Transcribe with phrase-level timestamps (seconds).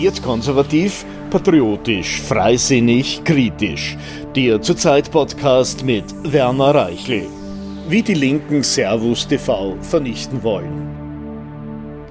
[0.00, 3.98] Ambitioniert konservativ, patriotisch, freisinnig, kritisch.
[4.34, 7.26] Der Zurzeit-Podcast mit Werner Reichel.
[7.86, 10.99] Wie die Linken Servus TV vernichten wollen.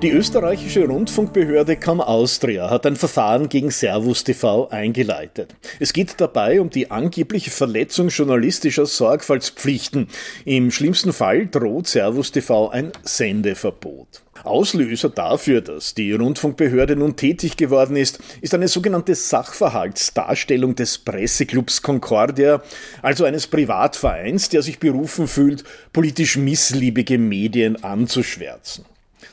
[0.01, 5.53] Die österreichische Rundfunkbehörde Kam Austria hat ein Verfahren gegen Servus TV eingeleitet.
[5.78, 10.07] Es geht dabei um die angebliche Verletzung journalistischer Sorgfaltspflichten.
[10.46, 14.24] Im schlimmsten Fall droht Servus TV ein Sendeverbot.
[14.46, 21.81] Auslöser dafür, dass die Rundfunkbehörde nun tätig geworden ist, ist eine sogenannte Sachverhaltsdarstellung des Presseclubs
[21.81, 22.63] Concordia,
[23.02, 28.85] also eines Privatvereins, der sich berufen fühlt, politisch missliebige Medien anzuschwärzen.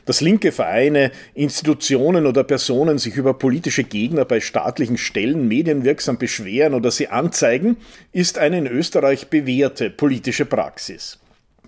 [0.05, 6.73] Dass linke Vereine, Institutionen oder Personen sich über politische Gegner bei staatlichen Stellen medienwirksam beschweren
[6.73, 7.77] oder sie anzeigen,
[8.11, 11.19] ist eine in Österreich bewährte politische Praxis.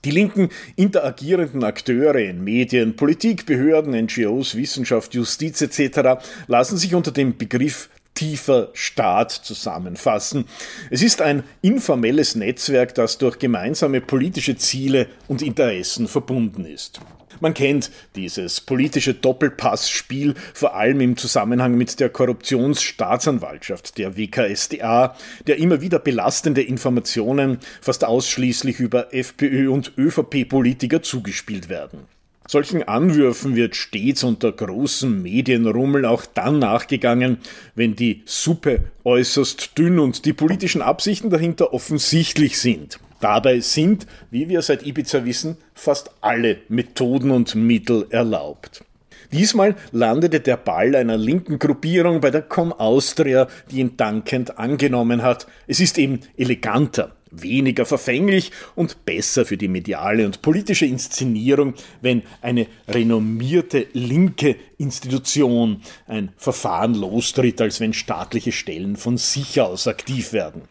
[0.06, 6.24] Die linken interagierenden Akteure in Medien, Politik, Behörden, NGOs, Wissenschaft, Justiz etc.
[6.48, 10.44] lassen sich unter dem Begriff tiefer Staat zusammenfassen.
[10.90, 17.00] Es ist ein informelles Netzwerk, das durch gemeinsame politische Ziele und Interessen verbunden ist.
[17.40, 25.16] Man kennt dieses politische Doppelpassspiel vor allem im Zusammenhang mit der Korruptionsstaatsanwaltschaft, der WKSDA,
[25.48, 32.19] der immer wieder belastende Informationen fast ausschließlich über FPÖ und ÖVP-Politiker zugespielt werden.
[32.52, 37.38] Solchen Anwürfen wird stets unter großem Medienrummel auch dann nachgegangen,
[37.76, 43.00] wenn die Suppe äußerst dünn und die politischen Absichten dahinter offensichtlich sind.
[43.20, 48.84] Dabei sind, wie wir seit Ibiza wissen, fast alle Methoden und Mittel erlaubt.
[49.32, 55.22] Diesmal landete der Ball einer linken Gruppierung bei der Com Austria, die ihn dankend angenommen
[55.22, 55.46] hat.
[55.68, 62.24] Es ist eben eleganter, weniger verfänglich und besser für die mediale und politische Inszenierung, wenn
[62.42, 70.34] eine renommierte linke Institution ein Verfahren lostritt, als wenn staatliche Stellen von sich aus aktiv
[70.34, 70.64] werden.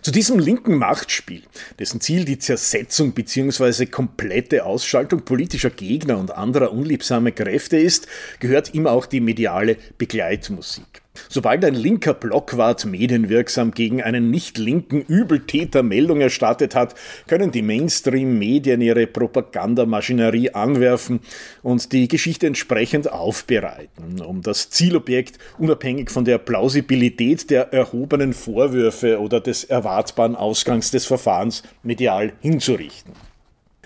[0.00, 1.42] Zu diesem linken Machtspiel,
[1.78, 3.86] dessen Ziel die Zersetzung bzw.
[3.86, 8.06] komplette Ausschaltung politischer Gegner und anderer unliebsamer Kräfte ist,
[8.40, 11.03] gehört ihm auch die mediale Begleitmusik.
[11.34, 16.94] Sobald ein linker Blockwart medienwirksam gegen einen nicht linken Übeltäter Meldung erstattet hat,
[17.26, 21.18] können die Mainstream-Medien ihre Propagandamaschinerie anwerfen
[21.64, 29.20] und die Geschichte entsprechend aufbereiten, um das Zielobjekt unabhängig von der Plausibilität der erhobenen Vorwürfe
[29.20, 33.12] oder des erwartbaren Ausgangs des Verfahrens medial hinzurichten.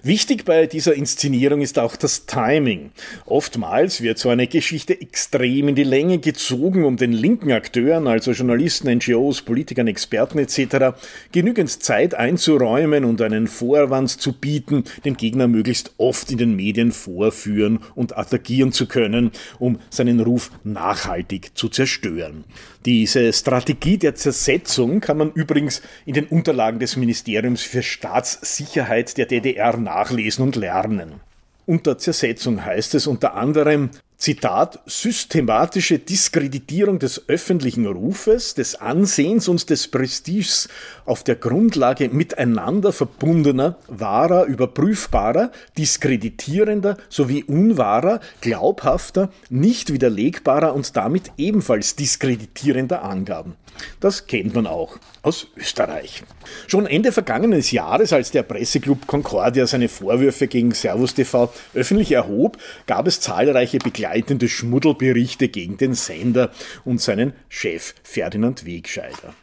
[0.02, 2.90] Wichtig bei dieser Inszenierung ist auch das Timing.
[3.26, 8.30] Oftmals wird so eine Geschichte extrem in die Länge gezogen, um den linken Akteuren, also
[8.30, 10.96] Journalisten, NGOs, Politikern, Experten etc.,
[11.32, 16.92] genügend Zeit einzuräumen und einen Vorwand zu bieten, den Gegner möglichst oft in den Medien
[16.92, 22.44] vorführen und attackieren zu können, um seinen Ruf nachhaltig zu zerstören.
[22.84, 29.26] Diese Strategie der Zersetzung kann man übrigens in den Unterlagen des Ministeriums für Staatssicherheit der
[29.26, 31.20] DDR nachlesen und lernen.
[31.66, 39.70] Unter Zersetzung heißt es unter anderem, Zitat, systematische Diskreditierung des öffentlichen Rufes, des Ansehens und
[39.70, 40.68] des Prestiges
[41.04, 51.30] auf der Grundlage miteinander verbundener, wahrer, überprüfbarer, diskreditierender sowie unwahrer, glaubhafter, nicht widerlegbarer und damit
[51.36, 53.54] ebenfalls diskreditierender Angaben.
[54.00, 56.22] Das kennt man auch aus Österreich.
[56.66, 62.58] Schon Ende vergangenes Jahres, als der Presseclub Concordia seine Vorwürfe gegen Servus TV öffentlich erhob,
[62.86, 66.50] gab es zahlreiche begleitende Schmuddelberichte gegen den Sender
[66.84, 69.34] und seinen Chef Ferdinand Wegscheider.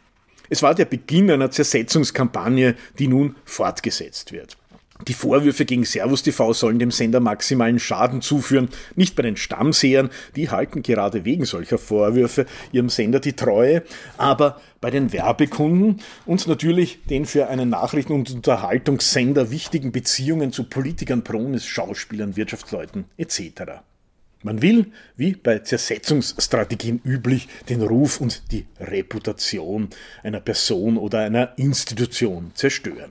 [0.48, 4.56] Es war der Beginn einer Zersetzungskampagne, die nun fortgesetzt wird.
[5.08, 10.10] Die Vorwürfe gegen Servus TV sollen dem Sender maximalen Schaden zuführen, nicht bei den Stammsehern,
[10.34, 13.84] die halten gerade wegen solcher Vorwürfe ihrem Sender die Treue,
[14.16, 20.64] aber bei den Werbekunden und natürlich den für einen Nachrichten- und Unterhaltungssender wichtigen Beziehungen zu
[20.64, 23.82] Politikern, Pronis, Schauspielern, Wirtschaftsleuten etc.
[24.42, 29.88] Man will, wie bei Zersetzungsstrategien üblich, den Ruf und die Reputation
[30.22, 33.10] einer Person oder einer Institution zerstören.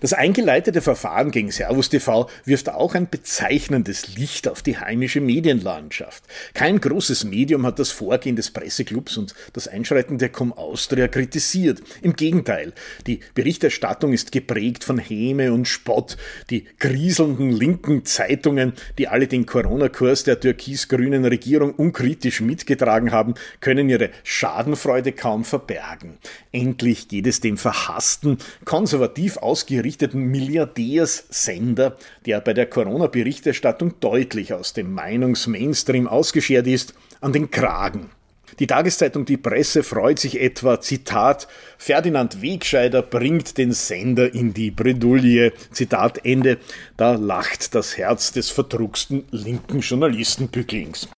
[0.00, 6.24] Das eingeleitete Verfahren gegen Servus TV wirft auch ein bezeichnendes Licht auf die heimische Medienlandschaft.
[6.52, 11.80] Kein großes Medium hat das Vorgehen des Presseclubs und das Einschreiten der Com Austria kritisiert.
[12.02, 12.72] Im Gegenteil,
[13.06, 16.16] die Berichterstattung ist geprägt von Häme und Spott.
[16.50, 23.88] Die grieselnden linken Zeitungen, die alle den Corona-Kurs der türkis-grünen Regierung unkritisch mitgetragen haben, können
[23.88, 26.18] ihre Schadenfreude kaum verbergen.
[26.50, 34.72] Endlich geht es dem verhassten, konservativ ausgerichteten gerichteten Milliardärssender, der bei der Corona-Berichterstattung deutlich aus
[34.72, 38.10] dem Meinungsmainstream ausgeschert ist, an den Kragen.
[38.58, 44.70] Die Tageszeitung Die Presse freut sich etwa, Zitat, Ferdinand Wegscheider bringt den Sender in die
[44.70, 46.58] Bredouille, Zitat Ende,
[46.96, 51.08] da lacht das Herz des verdrucksten linken Journalistenbücklings.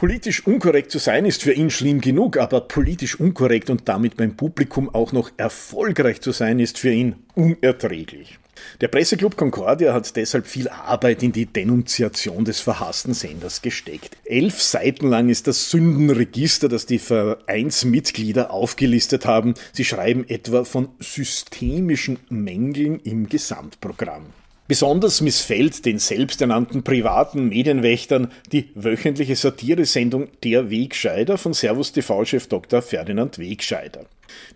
[0.00, 4.34] Politisch unkorrekt zu sein ist für ihn schlimm genug, aber politisch unkorrekt und damit beim
[4.34, 8.38] Publikum auch noch erfolgreich zu sein ist für ihn unerträglich.
[8.80, 14.16] Der Presseclub Concordia hat deshalb viel Arbeit in die Denunziation des verhassten Senders gesteckt.
[14.24, 19.52] Elf Seiten lang ist das Sündenregister, das die Vereinsmitglieder aufgelistet haben.
[19.74, 24.24] Sie schreiben etwa von systemischen Mängeln im Gesamtprogramm.
[24.70, 32.80] Besonders missfällt den selbsternannten privaten Medienwächtern die wöchentliche Satiresendung Der Wegscheider von Servus TV-Chef Dr.
[32.80, 34.04] Ferdinand Wegscheider.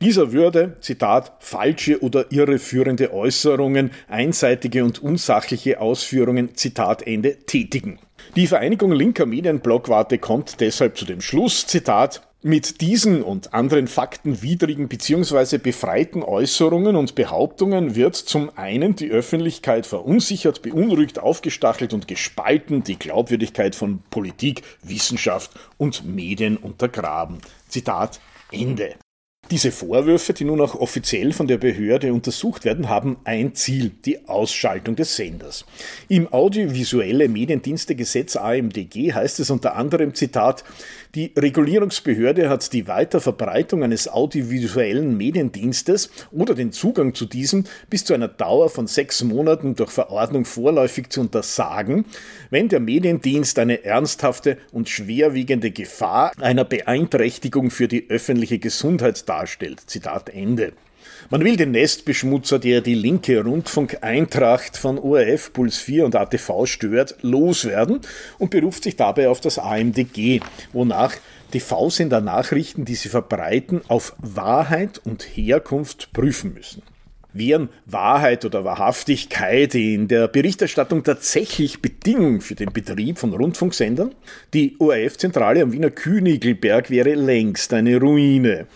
[0.01, 7.99] Dieser würde, Zitat, falsche oder irreführende Äußerungen, einseitige und unsachliche Ausführungen, Zitat Ende, tätigen.
[8.37, 14.89] Die Vereinigung linker Medienblockwarte kommt deshalb zu dem Schluss, Zitat, mit diesen und anderen faktenwidrigen
[14.89, 15.57] bzw.
[15.57, 22.99] befreiten Äußerungen und Behauptungen wird zum einen die Öffentlichkeit verunsichert, beunruhigt, aufgestachelt und gespalten, die
[22.99, 27.39] Glaubwürdigkeit von Politik, Wissenschaft und Medien untergraben.
[27.67, 28.21] Zitat
[28.53, 28.97] Ende.
[29.51, 34.27] Diese Vorwürfe, die nun auch offiziell von der Behörde untersucht werden, haben ein Ziel, die
[34.27, 35.67] Ausschaltung des Senders.
[36.09, 40.65] Im Audiovisuelle Mediendienstegesetz AMDG heißt es unter anderem Zitat,
[41.15, 48.15] die Regulierungsbehörde hat die Weiterverbreitung eines audiovisuellen Mediendienstes oder den Zugang zu diesem bis zu
[48.15, 52.05] einer Dauer von sechs Monaten durch Verordnung vorläufig zu untersagen,
[52.51, 59.83] wenn der Mediendienst eine ernsthafte und schwerwiegende Gefahr einer Beeinträchtigung für die öffentliche Gesundheit darstellt.
[59.87, 60.73] Zitat Ende.
[61.31, 67.17] Man will den Nestbeschmutzer, der die linke Rundfunk-Eintracht von ORF, Puls 4 und ATV stört,
[67.23, 68.01] loswerden
[68.39, 70.41] und beruft sich dabei auf das AMDG,
[70.73, 71.15] wonach
[71.53, 76.83] TV-Sender Nachrichten, die sie verbreiten, auf Wahrheit und Herkunft prüfen müssen
[77.35, 84.15] wären Wahrheit oder Wahrhaftigkeit in der Berichterstattung tatsächlich Bedingung für den Betrieb von Rundfunksendern?
[84.55, 88.67] Die ORF-Zentrale am Wiener Künigelberg wäre längst eine Ruine.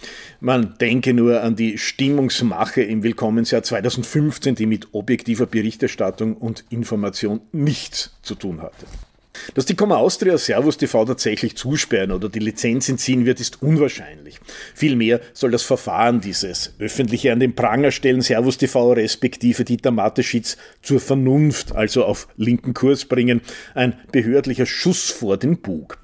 [0.40, 7.40] Man denke nur an die Stimmungsmache im Willkommensjahr 2015, die mit objektiver Berichterstattung und Information
[7.52, 8.86] nichts zu tun hatte.
[9.54, 14.40] Dass die Komma Austria Servus TV tatsächlich zusperren oder die Lizenz entziehen wird, ist unwahrscheinlich.
[14.74, 20.56] Vielmehr soll das Verfahren dieses öffentliche an den Pranger stellen Servus TV respektive Dieter Mateschitz
[20.82, 23.40] zur Vernunft, also auf linken Kurs bringen,
[23.74, 25.98] ein behördlicher Schuss vor den Bug.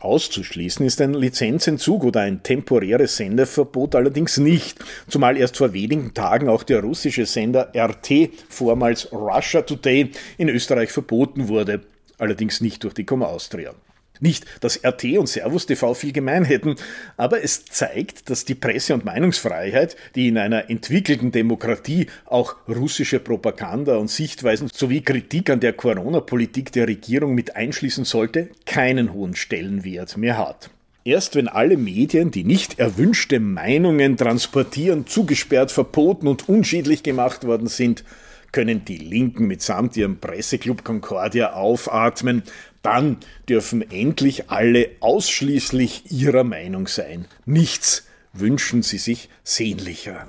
[0.00, 6.48] Auszuschließen ist ein Lizenzentzug oder ein temporäres Sendeverbot allerdings nicht, zumal erst vor wenigen Tagen
[6.48, 11.80] auch der russische Sender RT, vormals Russia Today, in Österreich verboten wurde
[12.18, 13.74] allerdings nicht durch die Komma Austria.
[14.20, 16.76] Nicht, dass RT und Servus TV viel gemein hätten,
[17.16, 23.20] aber es zeigt, dass die Presse- und Meinungsfreiheit, die in einer entwickelten Demokratie auch russische
[23.20, 29.36] Propaganda und Sichtweisen sowie Kritik an der Corona-Politik der Regierung mit einschließen sollte, keinen hohen
[29.36, 30.70] Stellenwert mehr hat.
[31.04, 37.68] Erst wenn alle Medien, die nicht erwünschte Meinungen transportieren, zugesperrt, verboten und unschädlich gemacht worden
[37.68, 38.04] sind,
[38.52, 42.42] können die Linken mitsamt ihrem Presseclub Concordia aufatmen,
[42.82, 43.18] dann
[43.48, 47.26] dürfen endlich alle ausschließlich ihrer Meinung sein.
[47.44, 50.26] Nichts wünschen sie sich sehnlicher.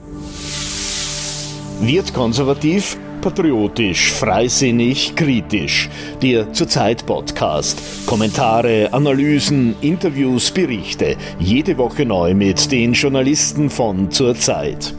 [1.82, 5.90] Wird konservativ, patriotisch, freisinnig, kritisch.
[6.22, 7.80] Der Zurzeit Podcast.
[8.06, 11.16] Kommentare, Analysen, Interviews, Berichte.
[11.40, 14.94] Jede Woche neu mit den Journalisten von Zurzeit.